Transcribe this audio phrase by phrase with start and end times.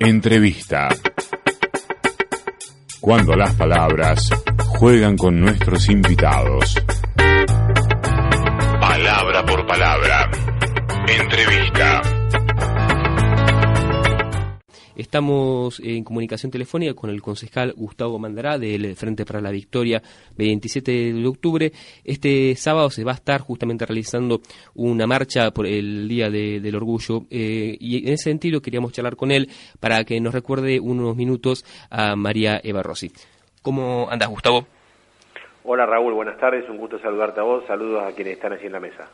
[0.00, 0.88] Entrevista.
[3.00, 4.30] Cuando las palabras
[4.78, 6.76] juegan con nuestros invitados.
[8.80, 10.30] Palabra por palabra.
[11.08, 12.17] Entrevista.
[15.08, 20.02] Estamos en comunicación telefónica con el concejal Gustavo Mandará del Frente para la Victoria
[20.36, 21.72] 27 de octubre.
[22.04, 24.42] Este sábado se va a estar justamente realizando
[24.74, 29.30] una marcha por el Día del Orgullo eh, y en ese sentido queríamos charlar con
[29.30, 29.48] él
[29.80, 33.10] para que nos recuerde unos minutos a María Eva Rossi.
[33.62, 34.66] ¿Cómo andas, Gustavo?
[35.64, 38.72] Hola Raúl, buenas tardes, un gusto saludarte a vos, saludos a quienes están aquí en
[38.72, 39.08] la mesa.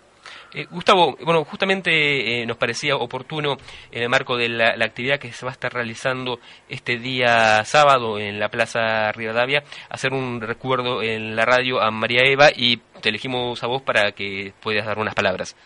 [0.55, 3.57] Eh, Gustavo, bueno, justamente eh, nos parecía oportuno
[3.91, 8.21] en el marco de la, actividad que se va a estar realizando este día sábado
[8.21, 13.09] en la Plaza Rivadavia, hacer un recuerdo en la radio a María Eva y te
[13.09, 15.57] elegimos a vos para que puedas dar unas palabras.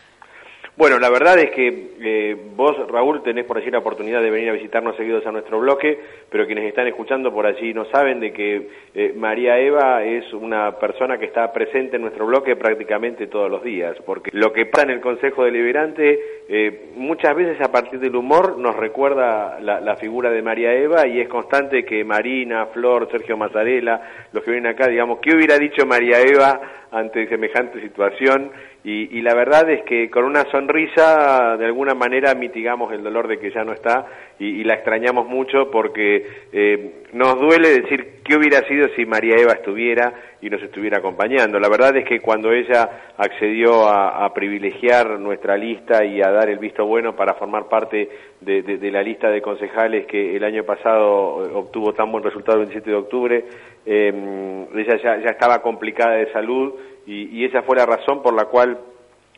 [0.79, 4.49] Bueno, la verdad es que eh, vos, Raúl, tenés por allí la oportunidad de venir
[4.49, 5.99] a visitarnos seguidos a nuestro bloque,
[6.29, 10.79] pero quienes están escuchando por allí no saben de que eh, María Eva es una
[10.79, 14.85] persona que está presente en nuestro bloque prácticamente todos los días, porque lo que pasa
[14.85, 16.17] en el Consejo Deliberante
[16.51, 21.21] eh, muchas veces a partir del humor nos recuerda la, figura de María Eva y
[21.21, 25.85] es constante que Marina, Flor, Sergio Mazzarella, los que vienen acá, digamos, ¿qué hubiera dicho
[25.85, 28.49] María Eva ante semejante situación?
[28.83, 33.37] Y, la verdad es que con una sonrisa de alguna manera mitigamos el dolor de
[33.37, 34.07] que ya no está
[34.39, 39.53] y, la extrañamos mucho porque eh, nos duele decir qué hubiera sido si María Eva
[39.53, 41.59] estuviera y nos estuviera acompañando.
[41.59, 46.59] La verdad es que cuando ella accedió a, privilegiar nuestra lista y a dar el
[46.59, 48.09] visto bueno para formar parte
[48.39, 52.89] de, la lista de concejales que el año pasado obtuvo tan buen resultado el 27
[52.89, 53.45] de octubre,
[53.85, 56.73] eh, ella ya, ya estaba complicada de salud
[57.05, 58.77] y, esa fue la razón por la cual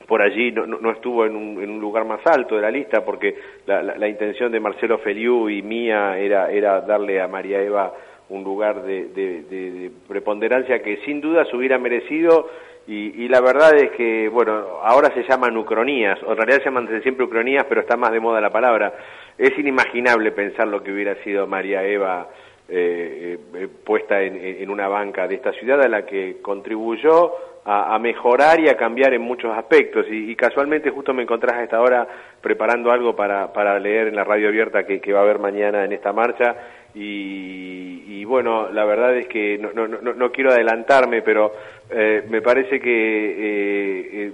[0.06, 3.34] por allí no, estuvo en un, lugar más alto de la lista, porque
[3.66, 7.94] la, intención de Marcelo Feliu y mía era, era darle a María Eva
[8.32, 12.50] un lugar de, preponderancia que sin duda se hubiera merecido
[12.88, 16.90] y, la verdad es que, bueno, ahora se llaman ucronías, o en realidad se llaman
[17.04, 18.94] siempre ucronías, pero está más de moda la palabra.
[19.38, 22.28] Es inimaginable pensar lo que hubiera sido María Eva
[22.68, 27.34] eh, eh, puesta en, una banca de esta ciudad a la que contribuyó
[27.66, 30.06] a, mejorar y a cambiar en muchos aspectos.
[30.10, 32.08] Y, casualmente justo me encontrás a esta hora
[32.42, 35.92] preparando algo para, para leer en la radio abierta que, va a haber mañana en
[35.92, 36.56] esta marcha.
[36.94, 41.52] Y, bueno, la verdad es que no, no, no, no quiero adelantarme, pero
[41.90, 44.32] eh, me parece que...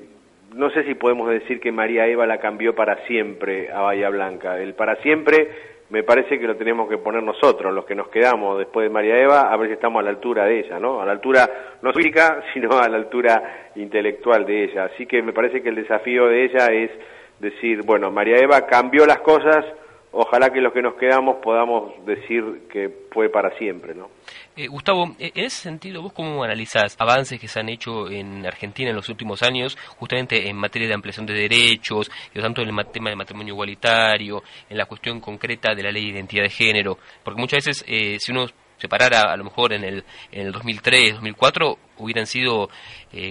[0.54, 4.60] no sé si podemos decir que María Eva la cambió para siempre a Bahía Blanca.
[4.60, 5.50] El para siempre
[5.90, 9.18] me parece que lo tenemos que poner nosotros, los que nos quedamos después de María
[9.18, 11.02] Eva, a ver si estamos a la altura de ella, ¿no?
[11.02, 11.50] A la altura
[11.82, 14.86] no física, sino a la altura intelectual de ella.
[14.86, 16.92] Así que me parece que el desafío de ella es
[17.40, 19.64] decir, bueno, María Eva cambió las cosas,
[20.12, 24.10] ojalá que los que nos quedamos podamos decir que fue para siempre, ¿no?
[24.56, 28.46] Eh, Gustavo, eh, en ese sentido, ¿vos cómo analizás avances que se han hecho en
[28.46, 32.86] Argentina en los últimos años, justamente en materia de ampliación de derechos, tanto en el
[32.88, 36.98] tema de matrimonio igualitario, en la cuestión concreta de la ley de identidad de género?
[37.24, 38.48] Porque muchas veces, eh, si uno
[38.78, 42.70] separara a lo mejor en el, en el 2003, 2004, hubieran sido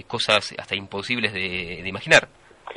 [0.07, 2.27] cosas hasta imposibles de imaginar.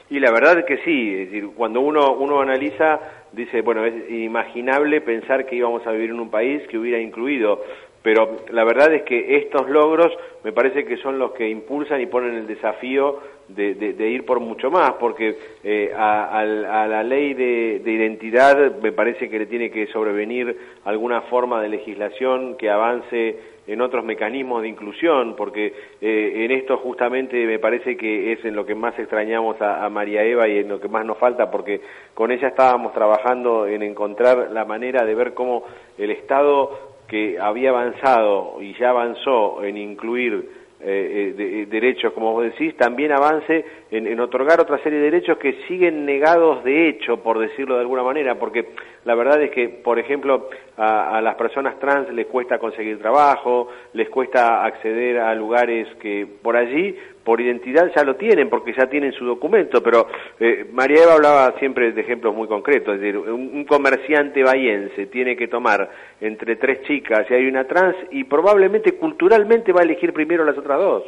[0.08, 3.00] Y la verdad es que sí, es decir, cuando uno, uno analiza,
[3.32, 7.62] dice, bueno, es inimaginable pensar que íbamos a vivir en un país que hubiera incluido,
[8.02, 10.12] pero la verdad es que estos logros
[10.42, 13.20] me parece que son los que impulsan y ponen el desafío
[13.54, 18.92] de, de, ir por mucho más, porque eh, a, la ley de, de, identidad me
[18.92, 23.38] parece que le tiene que sobrevenir alguna forma de legislación que avance
[23.70, 28.56] en otros mecanismos de inclusión, porque eh, en esto justamente me parece que es en
[28.56, 31.80] lo que más extrañamos a, María Eva y en lo que más nos falta, porque
[32.12, 35.64] con ella estábamos trabajando en encontrar la manera de ver cómo
[35.98, 40.48] el Estado que había avanzado y ya avanzó en incluir
[40.82, 45.52] eh, eh, derechos, como vos decís, también avance en, otorgar otra serie de derechos que
[45.68, 48.70] siguen negados de hecho, por decirlo de alguna manera, porque
[49.04, 50.48] la verdad es que, por ejemplo,
[50.78, 56.56] a, las personas trans les cuesta conseguir trabajo, les cuesta acceder a lugares que por
[56.56, 60.06] allí, por identidad, ya lo tienen, porque ya tienen su documento, pero
[60.38, 65.06] eh, María Eva hablaba siempre de ejemplos muy concretos, es decir, un, un comerciante bahiense
[65.06, 65.90] tiene que tomar
[66.20, 70.56] entre tres chicas y hay una trans y probablemente culturalmente va a elegir primero las
[70.56, 71.04] otras dos.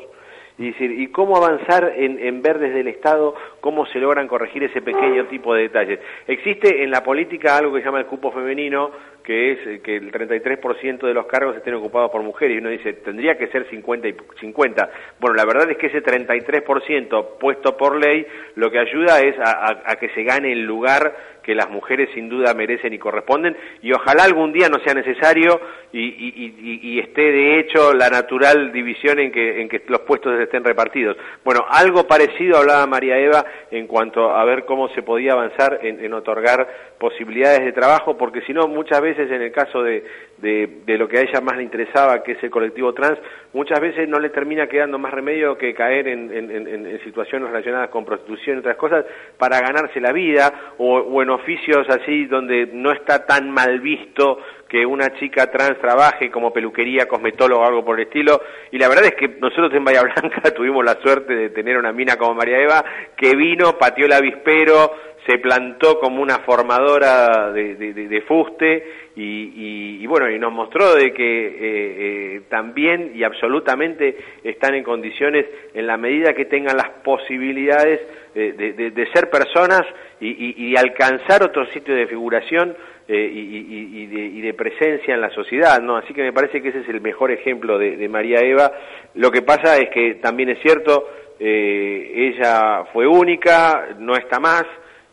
[0.62, 4.62] Y, decir, ¿y cómo avanzar en, en, ver desde el Estado cómo se logran corregir
[4.62, 5.99] ese pequeño tipo de detalles?
[6.29, 8.93] Existe en la política algo que se llama el cupo femenino,
[9.25, 12.69] que es eh, que el 33% de los cargos estén ocupados por mujeres, y uno
[12.69, 14.91] dice, tendría que ser 50 y 50.
[15.19, 18.25] Bueno, la verdad es que ese 33% puesto por ley
[18.55, 22.28] lo que ayuda es a, a, que se gane el lugar que las mujeres sin
[22.28, 25.60] duda merecen y corresponden y ojalá algún día no sea necesario
[25.92, 31.16] y, esté de hecho la natural división en que, en que los puestos estén repartidos.
[31.44, 36.12] Bueno, algo parecido hablaba María Eva en cuanto a ver cómo se podía avanzar en,
[36.14, 36.66] otorgar
[36.98, 40.04] posibilidades de trabajo, porque si no, muchas veces en el caso de,
[40.38, 43.18] de, lo que a ella más le interesaba, que es el colectivo trans,
[43.52, 48.04] muchas veces no le termina quedando más remedio que caer en, en situaciones relacionadas con
[48.04, 49.04] prostitución y otras cosas
[49.38, 54.38] para ganarse la vida o, en oficios así donde no está tan mal visto
[54.69, 58.40] que una chica trans trabaje como peluquería, cosmetólogo o algo por el estilo.
[58.70, 61.93] Y la verdad es que nosotros en Bahía Blanca tuvimos la suerte de tener una
[61.93, 62.82] mina como María Eva
[63.14, 64.93] que vino, pateó el avispero,
[65.26, 68.84] se plantó como una formadora de, fuste
[69.14, 75.46] y, bueno, y nos mostró de que eh, eh, también y absolutamente están en condiciones,
[75.74, 78.00] en la medida que tengan las posibilidades
[78.34, 79.82] de, ser personas
[80.20, 82.75] y, alcanzar otro sitio de figuración
[83.06, 85.96] eh, y, de, presencia en la sociedad, ¿no?
[85.96, 88.72] Así que me parece que ese es el mejor ejemplo de, María Eva.
[89.14, 91.08] Lo que pasa es que también es cierto,
[91.38, 94.64] ella fue única, no está más,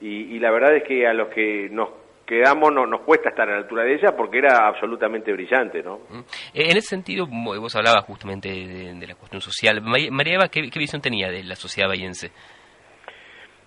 [0.02, 1.90] y, la verdad es que a los que nos
[2.26, 6.00] quedamos no, nos cuesta estar a la altura de ella porque era absolutamente brillante, ¿no?
[6.54, 9.82] Eh, en ese sentido, vos hablabas justamente de, la cuestión social.
[9.82, 12.32] María Eva, ¿qué, visión tenía de la sociedad bahiense?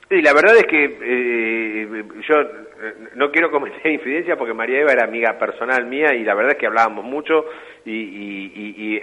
[0.08, 4.92] Sí, la verdad es que eh, yo eh, no quiero cometer infidencia porque María Eva
[4.92, 7.44] era amiga personal mía y la verdad es que hablábamos mucho
[7.84, 9.00] y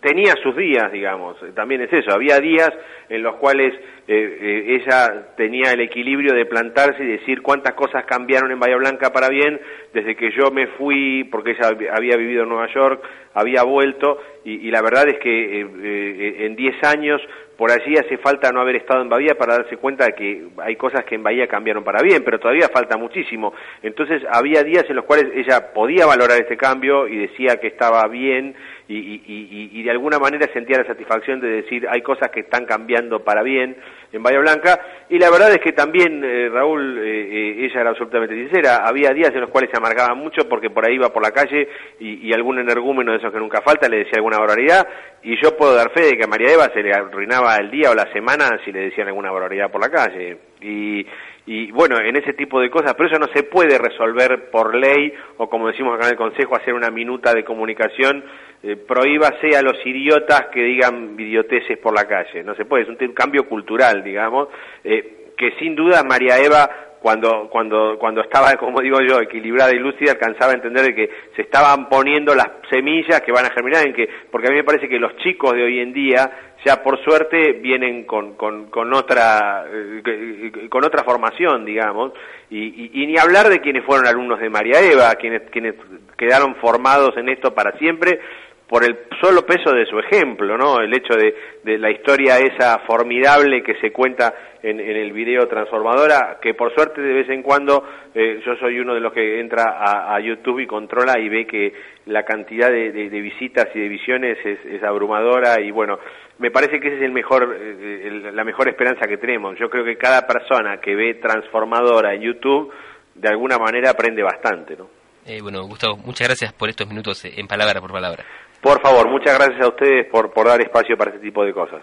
[0.00, 2.70] tenía sus días, digamos, también es eso, había días
[3.08, 3.72] en los cuales
[4.06, 8.76] eh, eh, ella tenía el equilibrio de plantarse y decir cuántas cosas cambiaron en Bahía
[8.76, 9.60] Blanca para bien
[9.92, 13.02] desde que yo me fui, porque ella había vivido en Nueva York,
[13.34, 17.20] había vuelto, y, la verdad es que eh, en 10 años
[17.58, 20.76] por allí hace falta no haber estado en Bahía para darse cuenta de que hay
[20.76, 23.52] cosas que en Bahía cambiaron para bien, pero todavía falta muchísimo.
[23.82, 28.06] Entonces había días en los cuales ella podía valorar este cambio y decía que estaba
[28.06, 28.54] bien
[28.90, 33.42] y, de alguna manera sentía la satisfacción de decir hay cosas que están cambiando para
[33.42, 33.76] bien
[34.12, 34.80] en Bahía Blanca.
[35.10, 39.10] Y la verdad es que también eh, Raúl eh, eh, ella era absolutamente sincera había
[39.10, 41.68] días en los cuales se amargaba mucho porque por ahí iba por la calle
[42.00, 44.86] y, algún energúmeno de esos que nunca falta le decía alguna barbaridad.
[45.22, 47.90] Y yo puedo dar fe de que a María Eva se le arruinaba el día
[47.90, 50.38] o la semana si le decían alguna barbaridad por la calle.
[50.60, 51.06] Y,
[51.50, 55.14] y bueno, en ese tipo de cosas, pero eso no se puede resolver por ley
[55.38, 58.22] o como decimos acá en el Consejo, hacer una minuta de comunicación,
[58.62, 62.90] eh, prohíbase a los idiotas que digan idioteces por la calle, no se puede, es
[62.90, 64.48] un, cambio cultural, digamos,
[64.84, 66.68] eh, que sin duda María Eva
[67.00, 71.10] cuando, cuando, cuando estaba, como digo yo, equilibrada y lúcida, alcanzaba a entender de que
[71.36, 74.64] se estaban poniendo las semillas que van a germinar en que, porque a mí me
[74.64, 76.30] parece que los chicos de hoy en día
[76.64, 82.12] ya por suerte vienen con, con, con otra eh, con otra formación digamos
[82.50, 85.74] y, y, ni hablar de quienes fueron alumnos de María Eva quienes quienes
[86.16, 88.20] quedaron formados en esto para siempre
[88.68, 90.80] por el solo peso de su ejemplo, ¿no?
[90.80, 91.34] El hecho de,
[91.64, 96.74] de la historia esa formidable que se cuenta en, en, el video Transformadora, que por
[96.74, 97.82] suerte de vez en cuando
[98.14, 101.46] eh, yo soy uno de los que entra a, a, YouTube y controla y ve
[101.46, 101.72] que
[102.06, 105.98] la cantidad de, de, visitas y de visiones es, es, abrumadora y bueno,
[106.38, 109.58] me parece que esa es el mejor, eh, la mejor esperanza que tenemos.
[109.58, 112.70] Yo creo que cada persona que ve Transformadora en YouTube
[113.14, 114.97] de alguna manera aprende bastante, ¿no?
[115.28, 118.24] Eh, bueno, Gustavo, muchas gracias por estos minutos en palabra por palabra.
[118.62, 121.82] Por favor, muchas gracias a ustedes por, por dar espacio para este tipo de cosas.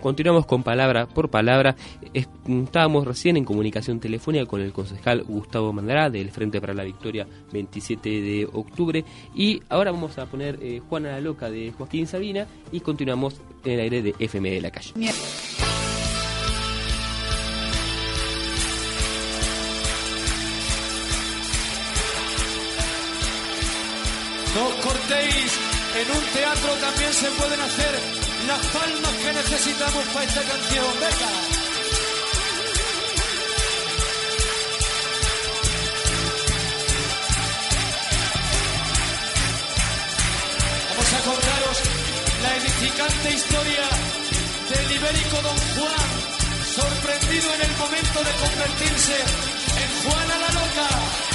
[0.00, 1.76] Continuamos con palabra por palabra.
[2.14, 7.26] Estábamos recién en comunicación telefónica con el concejal Gustavo Mandará del Frente para la Victoria
[7.52, 9.04] 27 de octubre.
[9.34, 13.72] Y ahora vamos a poner eh, Juana la Loca de Joaquín Sabina y continuamos en
[13.72, 14.92] el aire de FM de la calle.
[24.54, 25.58] No cortéis,
[25.94, 30.86] en un teatro también se pueden hacer las palmas que necesitamos para esta canción.
[30.98, 31.30] Venga.
[40.88, 41.78] Vamos a contaros
[42.42, 43.86] la edificante historia
[44.70, 46.10] del ibérico Don Juan,
[46.74, 49.16] sorprendido en el momento de convertirse
[49.82, 51.29] en Juana la Loca.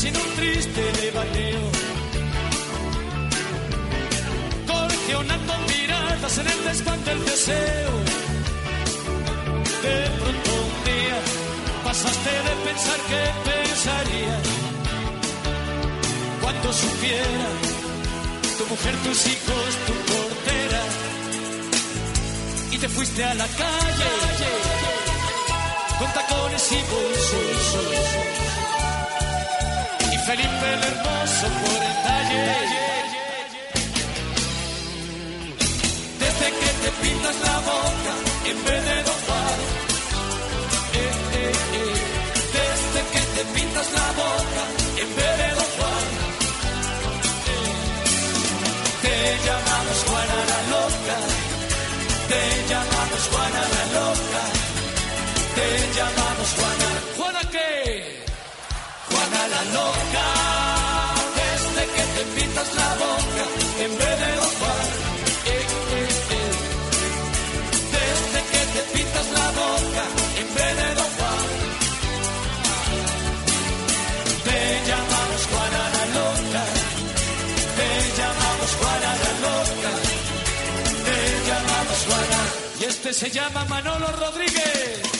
[0.00, 1.66] Sin un triste devaneo.
[4.66, 7.92] Coleccionando miradas en el desván del deseo.
[9.86, 11.18] De pronto un día
[11.84, 14.36] pasaste de pensar que pensaría
[16.40, 17.69] cuando supiera tu
[18.70, 20.82] mujer, tus hijos, tu portera.
[22.70, 24.12] Y te fuiste a la calle
[25.98, 27.76] con tacones y bolsos.
[30.12, 32.80] Y Felipe el hermoso por el talle
[36.22, 38.12] desde que te pintas la boca
[38.50, 39.58] en vez de Juan
[40.92, 41.94] eh, eh, eh.
[42.58, 44.79] desde que te pintas la boca
[62.20, 63.44] te pintas la boca
[63.84, 64.86] en vez de Juan.
[65.46, 65.64] Eh,
[65.96, 66.52] eh, eh.
[67.96, 70.04] Desde que te pintas la boca
[70.40, 71.40] en vez de Juan.
[74.46, 76.62] Te llamamos Juana la loca.
[77.78, 79.92] Te llamamos Juana la loca.
[81.06, 82.40] Te llamamos Juana.
[82.80, 85.19] Y este se llama Manolo Rodríguez.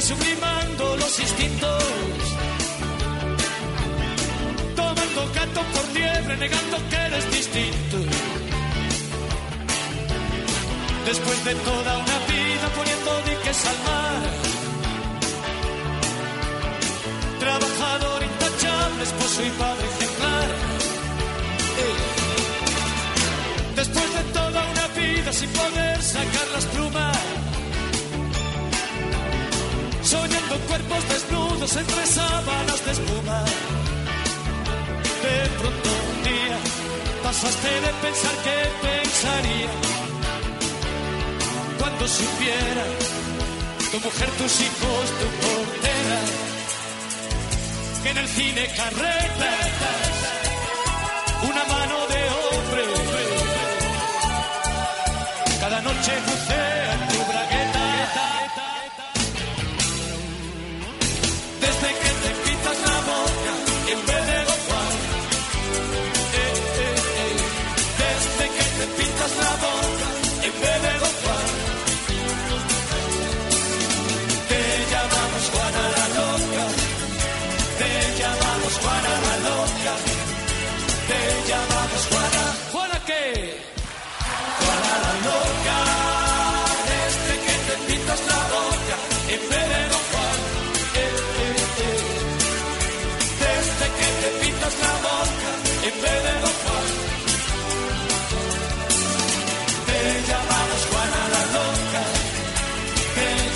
[0.00, 1.84] Sublimando los instintos,
[4.74, 7.98] tomando gato por liebre, negando que eres distinto.
[11.06, 14.61] Después de toda una vida poniendo diques al mar,
[31.76, 33.44] entre sábanas de espuma.
[35.22, 36.58] De pronto un día
[37.22, 39.72] pasaste de pensar que pensaría
[41.78, 42.84] cuando supiera
[43.90, 46.20] tu mujer, tus hijos, tu portera,
[48.02, 50.12] que en el cine carretas
[51.42, 51.81] una mano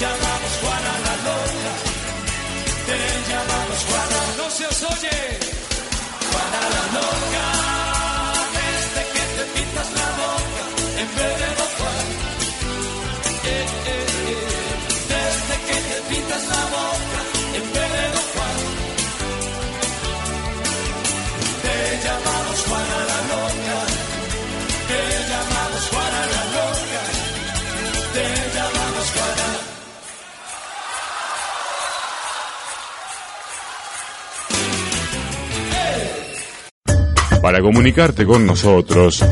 [0.01, 1.73] llamamos Juana la loca.
[2.87, 2.99] Te
[3.31, 4.21] llamamos Juana.
[4.39, 5.19] No se os oye.
[6.29, 7.45] Juana la loca.
[8.57, 10.63] Desde que te pintas la boca
[11.03, 12.07] en vez de Juan.
[13.45, 14.47] Eh, eh, eh.
[15.13, 17.21] Desde que te pintas la boca
[17.59, 18.59] en vez de Juan.
[21.65, 23.79] Te llamamos Juana la loca.
[24.91, 25.01] Te
[25.31, 27.03] llamamos Juana la loca.
[28.15, 28.46] Te
[37.47, 39.25] Para comunicarte con nosotros,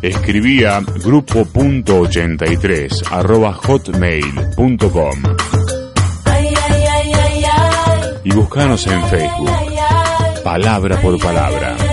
[0.00, 5.22] escribía grupo.83 arroba hotmail.com
[8.24, 9.50] y buscanos en Facebook,
[10.42, 11.91] palabra por palabra.